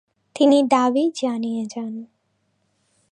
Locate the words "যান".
1.65-1.93